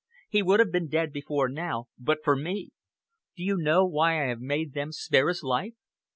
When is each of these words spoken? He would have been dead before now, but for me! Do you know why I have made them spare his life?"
He 0.29 0.41
would 0.41 0.59
have 0.59 0.71
been 0.71 0.87
dead 0.87 1.13
before 1.13 1.47
now, 1.47 1.85
but 1.99 2.23
for 2.23 2.35
me! 2.35 2.71
Do 3.37 3.43
you 3.43 3.55
know 3.55 3.85
why 3.85 4.19
I 4.25 4.29
have 4.29 4.41
made 4.41 4.73
them 4.73 4.91
spare 4.91 5.27
his 5.27 5.43
life?" 5.43 5.75